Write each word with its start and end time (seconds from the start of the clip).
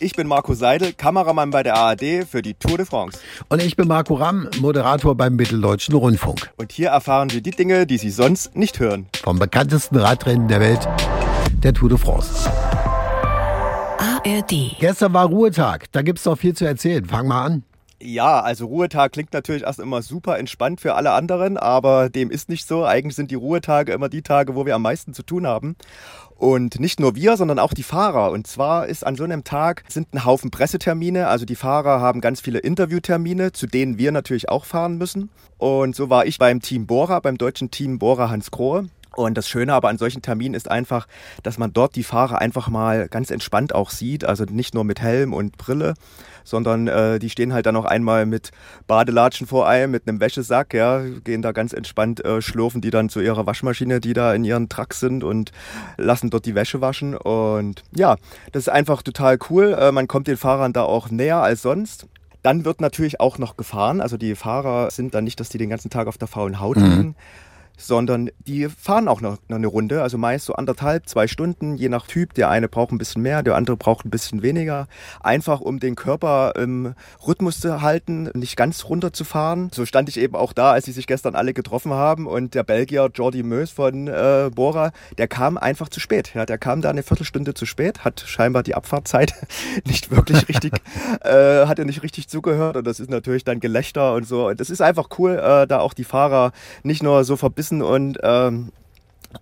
Ich 0.00 0.14
bin 0.14 0.28
Marco 0.28 0.54
Seidel, 0.54 0.92
Kameramann 0.92 1.50
bei 1.50 1.64
der 1.64 1.74
ARD 1.74 2.24
für 2.24 2.40
die 2.40 2.54
Tour 2.54 2.76
de 2.76 2.86
France. 2.86 3.18
Und 3.48 3.60
ich 3.60 3.74
bin 3.74 3.88
Marco 3.88 4.14
Ramm, 4.14 4.48
Moderator 4.60 5.16
beim 5.16 5.34
Mitteldeutschen 5.34 5.96
Rundfunk. 5.96 6.52
Und 6.56 6.70
hier 6.70 6.90
erfahren 6.90 7.30
Sie 7.30 7.42
die 7.42 7.50
Dinge, 7.50 7.84
die 7.84 7.98
Sie 7.98 8.10
sonst 8.10 8.54
nicht 8.54 8.78
hören. 8.78 9.08
Vom 9.24 9.40
bekanntesten 9.40 9.96
Radrennen 9.96 10.46
der 10.46 10.60
Welt, 10.60 10.88
der 11.64 11.74
Tour 11.74 11.88
de 11.88 11.98
France. 11.98 12.48
ARD. 13.98 14.76
Gestern 14.78 15.12
war 15.14 15.26
Ruhetag, 15.26 15.86
da 15.90 16.02
gibt's 16.02 16.22
doch 16.22 16.38
viel 16.38 16.54
zu 16.54 16.64
erzählen. 16.64 17.04
Fang 17.04 17.26
mal 17.26 17.44
an. 17.44 17.64
Ja, 18.00 18.40
also 18.40 18.66
Ruhetag 18.66 19.10
klingt 19.12 19.32
natürlich 19.32 19.62
erst 19.62 19.80
immer 19.80 20.02
super 20.02 20.38
entspannt 20.38 20.80
für 20.80 20.94
alle 20.94 21.10
anderen, 21.12 21.56
aber 21.56 22.08
dem 22.08 22.30
ist 22.30 22.48
nicht 22.48 22.66
so. 22.66 22.84
Eigentlich 22.84 23.16
sind 23.16 23.32
die 23.32 23.34
Ruhetage 23.34 23.92
immer 23.92 24.08
die 24.08 24.22
Tage, 24.22 24.54
wo 24.54 24.64
wir 24.66 24.76
am 24.76 24.82
meisten 24.82 25.14
zu 25.14 25.24
tun 25.24 25.48
haben. 25.48 25.74
Und 26.36 26.78
nicht 26.78 27.00
nur 27.00 27.16
wir, 27.16 27.36
sondern 27.36 27.58
auch 27.58 27.74
die 27.74 27.82
Fahrer. 27.82 28.30
Und 28.30 28.46
zwar 28.46 28.86
ist 28.86 29.04
an 29.04 29.16
so 29.16 29.24
einem 29.24 29.42
Tag 29.42 29.82
sind 29.88 30.14
ein 30.14 30.24
Haufen 30.24 30.52
Pressetermine. 30.52 31.26
Also 31.26 31.44
die 31.44 31.56
Fahrer 31.56 32.00
haben 32.00 32.20
ganz 32.20 32.40
viele 32.40 32.60
Interviewtermine, 32.60 33.50
zu 33.50 33.66
denen 33.66 33.98
wir 33.98 34.12
natürlich 34.12 34.48
auch 34.48 34.64
fahren 34.64 34.96
müssen. 34.96 35.30
Und 35.56 35.96
so 35.96 36.08
war 36.08 36.24
ich 36.26 36.38
beim 36.38 36.60
Team 36.60 36.86
Bora, 36.86 37.18
beim 37.18 37.36
deutschen 37.36 37.72
Team 37.72 37.98
Bora 37.98 38.30
Hans 38.30 38.52
Krohe. 38.52 38.88
Und 39.18 39.36
das 39.36 39.48
Schöne 39.48 39.74
aber 39.74 39.88
an 39.88 39.98
solchen 39.98 40.22
Terminen 40.22 40.54
ist 40.54 40.70
einfach, 40.70 41.08
dass 41.42 41.58
man 41.58 41.72
dort 41.72 41.96
die 41.96 42.04
Fahrer 42.04 42.38
einfach 42.38 42.68
mal 42.68 43.08
ganz 43.08 43.32
entspannt 43.32 43.74
auch 43.74 43.90
sieht. 43.90 44.24
Also 44.24 44.44
nicht 44.44 44.74
nur 44.74 44.84
mit 44.84 45.00
Helm 45.00 45.34
und 45.34 45.56
Brille, 45.58 45.94
sondern 46.44 46.86
äh, 46.86 47.18
die 47.18 47.28
stehen 47.28 47.52
halt 47.52 47.66
dann 47.66 47.74
noch 47.74 47.84
einmal 47.84 48.26
mit 48.26 48.52
Badelatschen 48.86 49.48
vor 49.48 49.66
einem, 49.66 49.90
mit 49.90 50.06
einem 50.06 50.20
Wäschesack, 50.20 50.72
ja, 50.72 51.02
gehen 51.24 51.42
da 51.42 51.50
ganz 51.50 51.72
entspannt, 51.72 52.24
äh, 52.24 52.40
schlurfen 52.40 52.80
die 52.80 52.90
dann 52.90 53.08
zu 53.08 53.18
ihrer 53.18 53.44
Waschmaschine, 53.44 54.00
die 54.00 54.12
da 54.12 54.32
in 54.34 54.44
ihren 54.44 54.68
Truck 54.68 54.94
sind 54.94 55.24
und 55.24 55.50
lassen 55.96 56.30
dort 56.30 56.46
die 56.46 56.54
Wäsche 56.54 56.80
waschen. 56.80 57.16
Und 57.16 57.82
ja, 57.92 58.16
das 58.52 58.64
ist 58.64 58.68
einfach 58.68 59.02
total 59.02 59.36
cool. 59.50 59.76
Äh, 59.76 59.90
man 59.90 60.06
kommt 60.06 60.28
den 60.28 60.36
Fahrern 60.36 60.72
da 60.72 60.84
auch 60.84 61.10
näher 61.10 61.42
als 61.42 61.62
sonst. 61.62 62.06
Dann 62.44 62.64
wird 62.64 62.80
natürlich 62.80 63.18
auch 63.18 63.38
noch 63.38 63.56
gefahren. 63.56 64.00
Also 64.00 64.16
die 64.16 64.36
Fahrer 64.36 64.92
sind 64.92 65.12
dann 65.12 65.24
nicht, 65.24 65.40
dass 65.40 65.48
die 65.48 65.58
den 65.58 65.70
ganzen 65.70 65.90
Tag 65.90 66.06
auf 66.06 66.18
der 66.18 66.28
faulen 66.28 66.60
Haut 66.60 66.76
liegen 66.76 67.16
sondern 67.78 68.30
die 68.40 68.68
fahren 68.68 69.08
auch 69.08 69.20
noch, 69.20 69.38
noch, 69.48 69.56
eine 69.56 69.68
Runde, 69.68 70.02
also 70.02 70.18
meist 70.18 70.44
so 70.44 70.54
anderthalb, 70.54 71.08
zwei 71.08 71.26
Stunden, 71.26 71.76
je 71.76 71.88
nach 71.88 72.06
Typ. 72.06 72.34
Der 72.34 72.50
eine 72.50 72.68
braucht 72.68 72.92
ein 72.92 72.98
bisschen 72.98 73.22
mehr, 73.22 73.42
der 73.42 73.54
andere 73.54 73.76
braucht 73.76 74.04
ein 74.04 74.10
bisschen 74.10 74.42
weniger. 74.42 74.88
Einfach 75.20 75.60
um 75.60 75.78
den 75.78 75.94
Körper 75.94 76.54
im 76.56 76.94
Rhythmus 77.26 77.60
zu 77.60 77.80
halten, 77.80 78.30
nicht 78.34 78.56
ganz 78.56 78.84
runterzufahren. 78.84 79.70
So 79.72 79.86
stand 79.86 80.08
ich 80.08 80.18
eben 80.18 80.34
auch 80.34 80.52
da, 80.52 80.72
als 80.72 80.86
sie 80.86 80.92
sich 80.92 81.06
gestern 81.06 81.36
alle 81.36 81.54
getroffen 81.54 81.92
haben 81.92 82.26
und 82.26 82.54
der 82.54 82.64
Belgier 82.64 83.08
Jordi 83.14 83.42
Meus 83.42 83.70
von 83.70 84.08
äh, 84.08 84.50
Bora, 84.52 84.90
der 85.16 85.28
kam 85.28 85.56
einfach 85.56 85.88
zu 85.88 86.00
spät. 86.00 86.32
Ja, 86.34 86.44
der 86.44 86.58
kam 86.58 86.82
da 86.82 86.90
eine 86.90 87.04
Viertelstunde 87.04 87.54
zu 87.54 87.64
spät, 87.64 88.04
hat 88.04 88.24
scheinbar 88.26 88.64
die 88.64 88.74
Abfahrtzeit 88.74 89.34
nicht 89.86 90.10
wirklich 90.10 90.48
richtig, 90.48 90.72
äh, 91.22 91.66
hat 91.66 91.78
er 91.78 91.84
nicht 91.84 92.02
richtig 92.02 92.28
zugehört 92.28 92.76
und 92.76 92.86
das 92.86 92.98
ist 92.98 93.08
natürlich 93.08 93.44
dann 93.44 93.60
Gelächter 93.60 94.14
und 94.14 94.26
so. 94.26 94.48
Und 94.48 94.58
das 94.58 94.68
ist 94.68 94.82
einfach 94.82 95.08
cool, 95.18 95.38
äh, 95.38 95.66
da 95.66 95.78
auch 95.78 95.94
die 95.94 96.04
Fahrer 96.04 96.52
nicht 96.82 97.02
nur 97.02 97.22
so 97.24 97.36
verbissen 97.36 97.67
verbissen 97.68 97.82
und 97.82 98.18
ähm, 98.22 98.72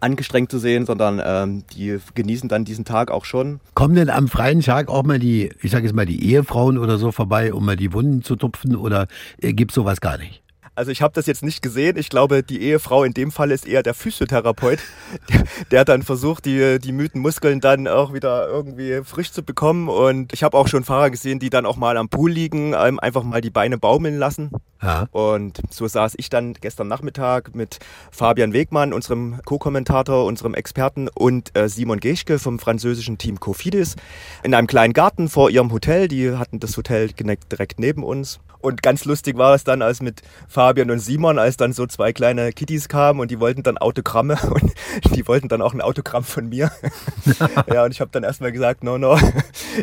angestrengt 0.01 0.51
zu 0.51 0.59
sehen, 0.59 0.85
sondern 0.85 1.23
ähm, 1.25 1.65
die 1.75 1.99
genießen 2.15 2.49
dann 2.49 2.65
diesen 2.65 2.85
Tag 2.85 3.11
auch 3.11 3.25
schon. 3.25 3.61
Kommen 3.75 3.95
denn 3.95 4.11
am 4.11 4.29
freien 4.29 4.61
Tag 4.61 4.89
auch 4.89 5.05
mal 5.05 5.19
die, 5.19 5.51
ich 5.63 5.71
sage 5.71 5.85
jetzt 5.87 5.95
mal 5.95 6.07
die 6.07 6.25
Ehefrauen 6.25 6.77
oder 6.77 6.99
so 6.99 7.13
vorbei, 7.13 7.53
um 7.53 7.65
mal 7.65 7.77
die 7.77 7.93
Wunden 7.93 8.23
zu 8.23 8.37
tupfen 8.37 8.75
oder 8.75 9.07
äh, 9.41 9.53
gibt 9.53 9.73
sowas 9.73 10.01
gar 10.01 10.19
nicht? 10.19 10.43
Also 10.75 10.91
ich 10.91 11.01
habe 11.01 11.15
das 11.15 11.25
jetzt 11.25 11.43
nicht 11.43 11.63
gesehen. 11.63 11.97
Ich 11.97 12.11
glaube, 12.11 12.43
die 12.43 12.61
Ehefrau 12.61 13.03
in 13.03 13.15
dem 13.15 13.31
Fall 13.31 13.51
ist 13.51 13.67
eher 13.67 13.83
der 13.83 13.95
Physiotherapeut, 13.95 14.79
der, 15.31 15.45
der 15.71 15.85
dann 15.87 16.03
versucht, 16.03 16.45
die, 16.45 16.79
die 16.79 16.93
müden 16.93 17.23
Muskeln 17.23 17.61
dann 17.61 17.89
auch 17.89 18.13
wieder 18.13 18.47
irgendwie 18.47 19.01
frisch 19.03 19.33
zu 19.33 19.43
bekommen. 19.43 19.89
Und 19.89 20.35
ich 20.35 20.43
habe 20.43 20.59
auch 20.59 20.69
schon 20.69 20.85
Fahrer 20.85 21.11
gesehen, 21.11 21.39
die 21.39 21.49
dann 21.49 21.65
auch 21.65 21.77
mal 21.77 21.97
am 21.97 22.11
Pool 22.11 22.31
liegen, 22.31 22.75
ähm, 22.77 23.01
einfach 23.01 23.23
mal 23.23 23.41
die 23.41 23.51
Beine 23.51 23.79
baumeln 23.79 24.19
lassen. 24.19 24.51
Ja. 24.83 25.07
Und 25.11 25.61
so 25.71 25.87
saß 25.87 26.15
ich 26.17 26.31
dann 26.31 26.55
gestern 26.55 26.89
Nachmittag 26.89 27.55
mit 27.55 27.79
Fabian 28.11 28.53
Wegmann, 28.53 28.93
unserem 28.93 29.41
Co-Kommentator, 29.45 30.25
unserem 30.25 30.55
Experten 30.55 31.09
und 31.09 31.57
äh, 31.57 31.69
Simon 31.69 32.01
Geschke 32.01 32.39
vom 32.39 32.59
französischen 32.59 33.19
Team 33.19 33.41
Cofidis 33.41 33.97
in 34.43 34.55
einem 34.55 34.67
kleinen 34.67 34.93
Garten 34.93 35.29
vor 35.29 35.51
ihrem 35.51 35.73
Hotel. 35.73 36.09
Die 36.09 36.33
hatten 36.33 36.61
das 36.61 36.77
Hotel 36.77 37.11
direkt 37.13 37.81
neben 37.81 38.05
uns. 38.05 38.41
Und 38.67 38.83
ganz 38.83 39.05
lustig 39.05 39.37
war 39.37 39.55
es 39.55 39.63
dann, 39.63 39.81
als 39.81 40.03
mit 40.03 40.23
Fabian 40.49 40.91
und 40.91 40.99
Simon, 40.99 41.39
als 41.39 41.57
dann 41.57 41.73
so 41.73 41.87
zwei 41.87 42.13
kleine 42.13 42.53
Kitties 42.53 42.89
kamen 42.89 43.21
und 43.21 43.31
die 43.31 43.39
wollten 43.39 43.63
dann 43.63 43.79
Autogramme 43.79 44.37
und 44.51 44.75
die 45.15 45.29
wollten 45.29 45.47
dann 45.49 45.63
auch 45.63 45.73
ein 45.73 45.81
Autogramm 45.81 46.25
von 46.25 46.49
mir. 46.49 46.73
ja, 47.73 47.85
und 47.85 47.93
ich 47.93 48.01
habe 48.01 48.11
dann 48.11 48.25
erstmal 48.25 48.51
gesagt, 48.51 48.83
no, 48.83 48.99
no, 48.99 49.17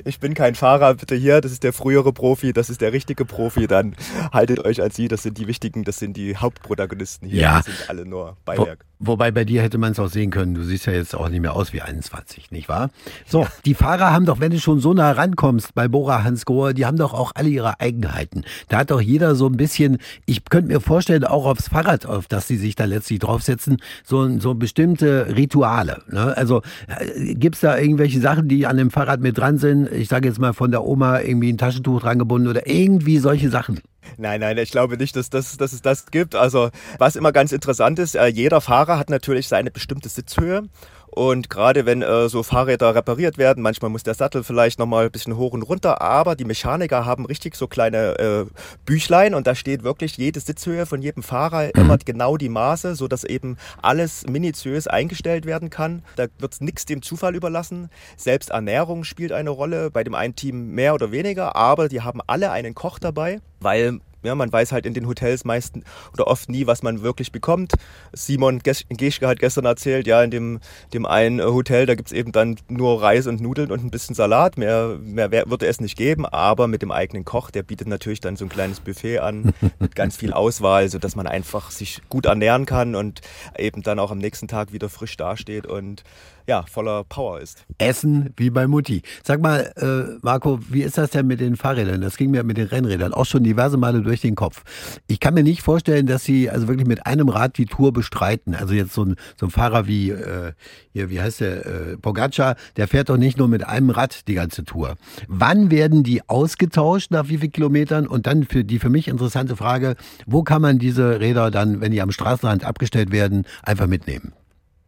ich 0.04 0.20
bin 0.20 0.34
kein 0.34 0.56
Fahrer, 0.56 0.96
bitte 0.96 1.16
hier, 1.16 1.40
das 1.40 1.54
ist 1.54 1.64
der 1.64 1.72
frühere 1.72 2.12
Profi, 2.12 2.52
das 2.52 2.70
ist 2.70 2.82
der 2.82 2.92
richtige 2.92 3.24
Profi, 3.24 3.68
dann 3.68 3.96
haltet 4.34 4.60
euch 4.66 4.82
als 4.84 4.96
sie, 4.96 5.08
das 5.08 5.24
sind 5.24 5.38
die 5.38 5.48
wichtigen, 5.48 5.84
das 5.84 5.98
sind 5.98 6.18
die 6.18 6.38
Hauptprotagonisten 6.38 7.28
hier, 7.28 7.42
ja. 7.42 7.58
das 7.58 7.66
sind 7.66 7.90
alle 7.90 8.06
nur 8.06 8.38
Beiwerk. 8.46 8.86
Wo, 9.00 9.14
wobei 9.14 9.32
bei 9.32 9.46
dir 9.46 9.62
hätte 9.62 9.78
man 9.78 9.94
es 9.94 10.00
auch 10.00 10.10
sehen 10.10 10.30
können, 10.30 10.54
du 10.54 10.64
siehst 10.64 10.86
ja 10.86 10.94
jetzt 10.94 11.16
auch 11.16 11.30
nicht 11.30 11.42
mehr 11.42 11.54
aus 11.54 11.74
wie 11.74 11.82
21, 11.82 12.52
nicht 12.52 12.70
wahr? 12.70 12.92
So, 13.26 13.48
die 13.66 13.74
Fahrer 13.74 14.12
haben 14.12 14.26
doch, 14.26 14.40
wenn 14.40 14.52
du 14.52 14.60
schon 14.60 14.80
so 14.80 14.94
nah 14.94 15.12
rankommst 15.12 15.74
bei 15.74 15.88
Bora 15.88 16.24
Hans 16.24 16.46
Grohe, 16.46 16.74
die 16.74 16.86
haben 16.86 16.98
doch 16.98 17.14
auch 17.14 17.32
alle 17.36 17.50
ihre 17.50 17.80
Eigenheiten. 17.80 18.44
Da 18.70 18.80
hat 18.80 18.92
doch 18.92 19.02
jeder 19.02 19.36
so 19.36 19.48
ein 19.48 19.58
bisschen, 19.58 19.98
ich 20.26 20.46
könnte 20.46 20.72
mir 20.72 20.80
vorstellen, 20.80 21.24
auch 21.24 21.46
aufs 21.46 21.70
Fahrrad, 21.70 22.06
auf 22.06 22.28
das 22.28 22.48
sie 22.48 22.58
sich 22.58 22.76
da 22.76 22.86
letztlich 22.86 23.20
draufsetzen, 23.20 23.78
so, 24.04 24.40
so 24.40 24.54
bestimmte 24.54 25.36
Rituale. 25.36 26.04
Ne? 26.10 26.36
Also 26.36 26.62
äh, 26.88 27.36
gibt's 27.36 27.62
da 27.62 27.78
irgendwelche 27.78 28.20
Sachen, 28.20 28.48
die 28.48 28.68
an 28.68 28.78
dem 28.78 28.92
Fahrrad 28.92 29.22
mit 29.22 29.38
dran 29.38 29.58
sind? 29.58 29.92
Ich 29.92 30.10
sage 30.10 30.28
jetzt 30.28 30.40
mal 30.40 30.54
von 30.54 30.72
der 30.72 30.84
Oma 30.84 31.22
irgendwie 31.22 31.52
ein 31.52 31.58
Taschentuch 31.58 32.02
dran 32.02 32.20
gebunden 32.20 32.48
oder 32.48 32.68
irgendwie 32.68 33.20
solche 33.20 33.50
Sachen. 33.50 33.80
Nein, 34.18 34.42
nein, 34.42 34.58
ich 34.58 34.72
glaube 34.72 34.98
nicht, 34.98 35.16
dass, 35.16 35.30
das, 35.30 35.58
dass 35.58 35.74
es 35.74 35.82
das 35.82 36.08
gibt. 36.08 36.36
Also 36.36 36.70
was 37.00 37.16
immer 37.16 37.32
ganz 37.32 37.52
interessant 37.52 38.00
ist, 38.00 38.16
äh, 38.16 38.28
jeder 38.28 38.62
Fahrer 38.62 38.98
hat 38.98 39.10
natürlich 39.10 39.48
seine 39.48 39.72
bestimmte 39.72 40.10
Sitzhöhe. 40.10 40.64
Und 41.14 41.50
gerade 41.50 41.86
wenn 41.86 42.02
äh, 42.02 42.28
so 42.28 42.42
Fahrräder 42.42 42.96
repariert 42.96 43.38
werden, 43.38 43.62
manchmal 43.62 43.92
muss 43.92 44.02
der 44.04 44.16
Sattel 44.16 44.44
vielleicht 44.44 44.80
nochmal 44.80 45.06
ein 45.06 45.12
bisschen 45.12 45.38
hoch 45.38 45.54
und 45.54 45.62
runter, 45.62 46.02
aber 46.02 46.36
die 46.36 46.46
Mechaniker 46.46 47.06
haben 47.06 47.26
richtig 47.26 47.56
so 47.56 47.68
kleine 47.68 48.18
äh, 48.18 48.46
Büchlein 48.86 49.36
und 49.36 49.46
da 49.46 49.54
steht 49.54 49.84
wirklich 49.84 50.18
jede 50.18 50.40
Sitzhöhe 50.40 50.86
von 50.88 51.02
jedem 51.02 51.22
Fahrer 51.22 51.66
mhm. 51.66 51.82
immer 51.82 51.98
genau 51.98 52.38
die 52.38 52.50
Maße, 52.50 52.96
so 52.96 53.08
dass 53.08 53.24
eben 53.24 53.58
alles 53.82 54.26
minutiös 54.28 54.88
eingestellt 54.88 55.46
werden 55.46 55.70
kann. 55.70 56.04
Da 56.16 56.26
wird 56.40 56.62
nichts 56.62 56.86
dem 56.86 57.04
Zufall 57.04 57.36
überlassen. 57.36 57.90
Selbst 58.18 58.50
Ernährung 58.50 59.04
spielt 59.04 59.32
eine 59.32 59.52
Rolle, 59.52 59.92
bei 59.92 60.04
dem 60.04 60.16
einen 60.16 60.36
Team 60.36 60.72
mehr 60.72 60.96
oder 60.96 61.12
weniger, 61.12 61.56
aber 61.56 61.90
die 61.90 62.02
haben 62.02 62.22
alle 62.26 62.52
einen 62.52 62.74
Koch 62.74 62.98
dabei, 62.98 63.40
weil 63.60 64.00
ja, 64.24 64.36
man 64.36 64.52
weiß 64.52 64.72
halt 64.72 64.86
in 64.86 64.94
den 64.94 65.08
Hotels 65.08 65.46
meistens 65.46 65.84
oder 66.14 66.28
oft 66.28 66.50
nie, 66.50 66.68
was 66.68 66.84
man 66.84 67.02
wirklich 67.02 67.32
bekommt. 67.32 67.74
Simon 68.14 68.62
Geschke 68.64 69.28
hat 69.28 69.40
gestern 69.40 69.66
erzählt, 69.66 70.08
ja, 70.08 70.24
in 70.24 70.32
dem, 70.32 70.60
dem 70.94 71.06
einen 71.06 71.42
Hotel, 71.42 71.86
da 71.86 71.96
gibt 71.96 72.10
es 72.10 72.14
eben 72.14 72.32
dann 72.32 72.56
nur 72.70 73.02
Reis 73.02 73.28
und 73.28 73.42
Nudeln 73.42 73.72
und 73.72 73.84
ein 73.84 73.92
bisschen 73.92 74.16
Salat. 74.16 74.58
Mehr, 74.58 74.98
mehr 75.02 75.32
würde 75.32 75.68
es 75.68 75.82
nicht 75.82 75.98
geben, 75.98 76.26
aber 76.26 76.68
mit 76.68 76.82
dem 76.82 76.92
eigenen 76.92 77.26
Koch, 77.26 77.52
der 77.52 77.64
bietet 77.64 77.88
natürlich 77.88 78.20
dann 78.20 78.36
so 78.36 78.46
ein 78.46 78.50
kleines 78.50 78.80
Buffet 78.80 79.20
an 79.20 79.54
mit 79.80 79.96
ganz 79.96 80.18
viel 80.18 80.34
Auswahl, 80.34 80.90
sodass 80.90 81.16
man 81.16 81.28
einfach 81.28 81.72
sich 81.72 82.02
gut 82.10 82.26
ernähren 82.26 82.66
kann 82.66 82.96
und 82.96 83.22
eben 83.58 83.82
dann 83.84 84.00
auch 84.00 84.12
am 84.12 84.18
nächsten 84.18 84.48
Tag 84.48 84.74
wieder 84.74 84.90
frisch 84.90 85.18
dasteht 85.18 85.68
und 85.68 86.04
ja, 86.48 86.66
voller 86.70 87.04
Power 87.06 87.40
ist. 87.40 87.66
Essen 87.78 88.34
wie 88.36 88.50
bei 88.50 88.68
Mutti. 88.68 89.02
Sag 89.24 89.42
mal, 89.42 89.72
äh, 89.78 90.18
Marco, 90.22 90.60
wie 90.70 90.84
ist 90.84 90.98
das 90.98 91.12
denn 91.12 91.28
mit 91.28 91.40
den 91.40 91.56
Fahrrädern? 91.56 92.02
Das 92.02 92.18
ging 92.18 92.32
mir 92.32 92.44
mit 92.44 92.58
den 92.58 92.68
Rennrädern 92.68 93.14
auch 93.14 93.26
schon 93.26 93.44
diverse 93.44 93.78
Male 93.78 94.02
durch 94.02 94.13
den 94.22 94.36
Kopf. 94.36 94.64
Ich 95.08 95.20
kann 95.20 95.34
mir 95.34 95.44
nicht 95.44 95.62
vorstellen, 95.62 96.06
dass 96.06 96.24
sie 96.24 96.50
also 96.50 96.68
wirklich 96.68 96.88
mit 96.88 97.06
einem 97.06 97.30
Rad 97.30 97.58
die 97.58 97.66
Tour 97.66 97.94
bestreiten. 97.94 98.56
Also 98.56 98.74
jetzt 98.74 98.94
so 98.94 99.06
ein, 99.06 99.16
so 99.38 99.48
ein 99.48 99.50
Fahrer 99.50 99.88
wie, 99.88 100.12
äh, 100.12 100.54
hier, 100.92 101.10
wie 101.10 101.22
heißt 101.22 101.42
der, 101.42 101.66
äh, 101.66 101.98
Pogacar, 101.98 102.56
der 102.78 102.88
fährt 102.88 103.10
doch 103.10 103.18
nicht 103.18 103.38
nur 103.38 103.48
mit 103.48 103.66
einem 103.66 103.90
Rad 103.90 104.28
die 104.28 104.34
ganze 104.36 104.64
Tour. 104.64 104.96
Wann 105.28 105.72
werden 105.72 106.04
die 106.04 106.28
ausgetauscht, 106.30 107.12
nach 107.12 107.30
wie 107.30 107.38
vielen 107.38 107.52
Kilometern? 107.52 108.08
Und 108.08 108.28
dann 108.28 108.44
für 108.44 108.64
die 108.64 108.80
für 108.80 108.90
mich 108.90 109.08
interessante 109.08 109.56
Frage, 109.56 109.96
wo 110.26 110.44
kann 110.44 110.62
man 110.62 110.80
diese 110.80 111.20
Räder 111.20 111.52
dann, 111.52 111.82
wenn 111.82 111.92
die 111.92 112.02
am 112.02 112.12
Straßenrand 112.12 112.64
abgestellt 112.64 113.12
werden, 113.12 113.46
einfach 113.64 113.88
mitnehmen? 113.88 114.34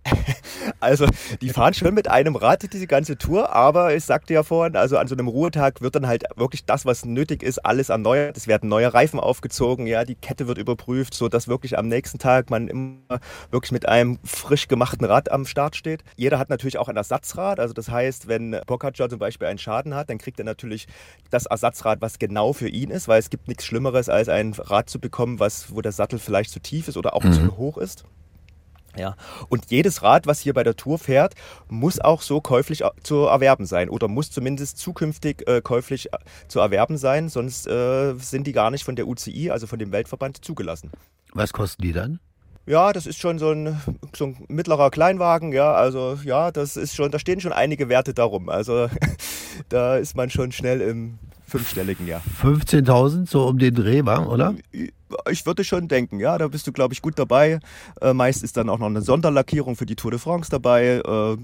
Also, 0.85 1.07
die 1.41 1.49
fahren 1.49 1.73
schon 1.73 1.95
mit 1.95 2.07
einem 2.07 2.35
Rad 2.35 2.71
diese 2.71 2.85
ganze 2.85 3.17
Tour, 3.17 3.51
aber 3.53 3.95
ich 3.95 4.05
sagte 4.05 4.35
ja 4.35 4.43
vorhin, 4.43 4.75
also 4.75 4.99
an 4.99 5.07
so 5.07 5.15
einem 5.15 5.27
Ruhetag 5.27 5.81
wird 5.81 5.95
dann 5.95 6.05
halt 6.05 6.25
wirklich 6.35 6.63
das, 6.65 6.85
was 6.85 7.05
nötig 7.05 7.41
ist, 7.41 7.57
alles 7.65 7.89
erneuert. 7.89 8.37
Es 8.37 8.47
werden 8.47 8.69
neue 8.69 8.93
Reifen 8.93 9.19
aufgezogen, 9.19 9.87
ja, 9.87 10.05
die 10.05 10.13
Kette 10.13 10.47
wird 10.47 10.59
überprüft, 10.59 11.15
so 11.15 11.27
dass 11.27 11.47
wirklich 11.47 11.79
am 11.79 11.87
nächsten 11.87 12.19
Tag 12.19 12.51
man 12.51 12.67
immer 12.67 13.19
wirklich 13.49 13.71
mit 13.71 13.87
einem 13.87 14.19
frisch 14.23 14.67
gemachten 14.67 15.05
Rad 15.05 15.31
am 15.31 15.45
Start 15.45 15.75
steht. 15.75 16.03
Jeder 16.17 16.37
hat 16.37 16.49
natürlich 16.49 16.77
auch 16.77 16.87
ein 16.87 16.97
Ersatzrad, 16.97 17.59
also 17.59 17.73
das 17.73 17.89
heißt, 17.89 18.27
wenn 18.27 18.55
Pogacar 18.67 19.09
zum 19.09 19.17
Beispiel 19.17 19.47
einen 19.47 19.57
Schaden 19.57 19.95
hat, 19.95 20.11
dann 20.11 20.19
kriegt 20.19 20.37
er 20.39 20.45
natürlich 20.45 20.87
das 21.31 21.47
Ersatzrad, 21.47 22.01
was 22.01 22.19
genau 22.19 22.53
für 22.53 22.69
ihn 22.69 22.91
ist, 22.91 23.07
weil 23.07 23.17
es 23.17 23.31
gibt 23.31 23.47
nichts 23.47 23.65
Schlimmeres, 23.65 24.07
als 24.07 24.29
ein 24.29 24.53
Rad 24.53 24.87
zu 24.87 24.99
bekommen, 24.99 25.39
was, 25.39 25.73
wo 25.73 25.81
der 25.81 25.91
Sattel 25.91 26.19
vielleicht 26.19 26.51
zu 26.51 26.59
tief 26.59 26.87
ist 26.87 26.97
oder 26.97 27.15
auch 27.15 27.23
mhm. 27.23 27.33
zu 27.33 27.57
hoch 27.57 27.79
ist. 27.79 28.05
Ja, 28.97 29.15
und 29.49 29.65
jedes 29.69 30.03
Rad, 30.03 30.25
was 30.25 30.39
hier 30.39 30.53
bei 30.53 30.63
der 30.63 30.75
Tour 30.75 30.97
fährt, 30.97 31.33
muss 31.67 31.99
auch 31.99 32.21
so 32.21 32.39
käuflich 32.41 32.83
zu 33.03 33.25
erwerben 33.25 33.65
sein 33.65 33.89
oder 33.89 34.07
muss 34.07 34.31
zumindest 34.31 34.77
zukünftig 34.77 35.47
äh, 35.47 35.61
käuflich 35.61 36.13
äh, 36.13 36.17
zu 36.47 36.59
erwerben 36.59 36.97
sein, 36.97 37.29
sonst 37.29 37.67
äh, 37.67 38.13
sind 38.15 38.47
die 38.47 38.53
gar 38.53 38.71
nicht 38.71 38.83
von 38.83 38.95
der 38.95 39.07
UCI, 39.07 39.51
also 39.51 39.67
von 39.67 39.79
dem 39.79 39.91
Weltverband, 39.91 40.43
zugelassen. 40.43 40.91
Was 41.33 41.51
kosten 41.51 41.81
die 41.81 41.91
dann? 41.91 42.19
Ja, 42.67 42.93
das 42.93 43.05
ist 43.05 43.19
schon 43.19 43.37
so 43.37 43.51
ein, 43.51 43.79
so 44.15 44.25
ein 44.25 44.45
mittlerer 44.47 44.89
Kleinwagen, 44.89 45.51
ja, 45.51 45.73
also 45.73 46.17
ja, 46.23 46.51
das 46.51 46.77
ist 46.77 46.95
schon, 46.95 47.11
da 47.11 47.19
stehen 47.19 47.39
schon 47.39 47.53
einige 47.53 47.89
Werte 47.89 48.13
darum. 48.13 48.49
Also 48.49 48.89
da 49.69 49.97
ist 49.97 50.15
man 50.15 50.29
schon 50.29 50.51
schnell 50.51 50.81
im 50.81 51.19
fünfstelligen 51.47 52.07
Jahr. 52.07 52.21
15.000, 52.41 53.29
so 53.29 53.47
um 53.47 53.57
den 53.57 53.73
Dreh, 53.75 54.05
war, 54.05 54.29
oder? 54.29 54.55
Ich 55.29 55.45
würde 55.45 55.63
schon 55.63 55.87
denken, 55.87 56.19
ja, 56.19 56.37
da 56.37 56.47
bist 56.47 56.67
du, 56.67 56.71
glaube 56.71 56.93
ich, 56.93 57.01
gut 57.01 57.17
dabei. 57.17 57.59
Äh, 58.01 58.13
meist 58.13 58.43
ist 58.43 58.57
dann 58.57 58.69
auch 58.69 58.79
noch 58.79 58.87
eine 58.87 59.01
Sonderlackierung 59.01 59.75
für 59.75 59.85
die 59.85 59.95
Tour 59.95 60.11
de 60.11 60.19
France 60.19 60.49
dabei. 60.49 61.01
Äh, 61.05 61.37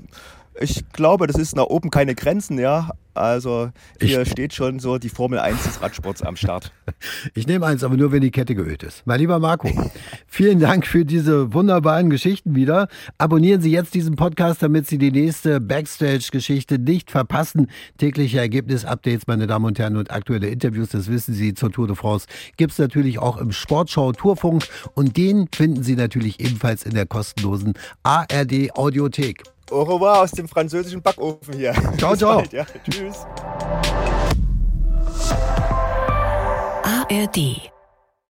ich 0.60 0.90
glaube, 0.92 1.28
das 1.28 1.38
ist 1.38 1.56
nach 1.56 1.66
oben 1.66 1.90
keine 1.90 2.16
Grenzen, 2.16 2.60
ja. 2.60 2.92
Also 3.14 3.72
hier 4.00 4.22
ich, 4.22 4.32
steht 4.32 4.54
schon 4.54 4.80
so 4.80 4.98
die 4.98 5.10
Formel 5.10 5.40
1 5.40 5.64
des 5.64 5.82
Radsports 5.82 6.22
am 6.22 6.36
Start. 6.36 6.72
Ich 7.34 7.48
nehme 7.48 7.66
eins, 7.66 7.84
aber 7.84 7.98
nur 7.98 8.12
wenn 8.12 8.22
die 8.22 8.32
Kette 8.32 8.54
geölt 8.54 8.84
ist. 8.84 9.04
Mein 9.06 9.20
lieber 9.20 9.40
Marco, 9.40 9.70
vielen 10.28 10.60
Dank 10.60 10.86
für 10.86 11.04
diese 11.04 11.54
wunderbaren 11.54 12.10
Geschichten 12.10 12.56
wieder. 12.56 12.90
Abonnieren 13.18 13.62
Sie 13.62 13.72
jetzt 13.72 13.94
diesen 13.94 14.16
Podcast, 14.16 14.62
damit 14.62 14.88
Sie 14.88 14.98
die 14.98 15.12
nächste 15.12 15.60
Backstage-Geschichte 15.62 16.78
nicht 16.78 17.10
verpassen. 17.10 17.72
Tägliche 17.98 18.40
Ergebnis-Updates, 18.40 19.26
meine 19.28 19.48
Damen 19.48 19.66
und 19.66 19.80
Herren, 19.80 19.98
und 19.98 20.12
aktuelle 20.12 20.48
Interviews, 20.48 20.90
das 20.90 21.08
wissen 21.08 21.34
Sie 21.34 21.54
zur 21.54 21.72
Tour 21.72 21.88
de 21.88 21.96
France, 21.96 22.28
gibt 22.58 22.74
es 22.74 22.78
natürlich 22.78 23.20
auch 23.20 23.38
im 23.38 23.52
Sportschau 23.52 24.12
Tourfunk 24.12 24.68
und 24.94 25.18
den 25.18 25.48
finden 25.54 25.84
Sie 25.84 25.96
natürlich 25.96 26.40
ebenfalls 26.40 26.84
in 26.84 26.94
der 26.94 27.08
kostenlosen 27.08 27.74
ARD 28.04 28.76
Audiothek. 28.76 29.44
Au 29.72 29.84
revoir 29.84 30.22
aus 30.22 30.32
dem 30.32 30.48
französischen 30.48 31.02
Backofen 31.02 31.54
hier. 31.56 31.74
Ciao, 31.98 32.16
ciao. 32.18 32.38
Bald, 32.38 32.54
ja. 32.54 32.66
Tschüss. 32.90 33.26
ARD 36.84 37.72